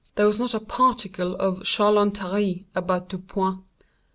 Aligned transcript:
There 0.15 0.25
was 0.25 0.39
not 0.39 0.55
a 0.55 0.59
particle 0.59 1.35
of 1.35 1.59
charlatânerie 1.59 2.65
about 2.73 3.07
Dupin. 3.09 3.59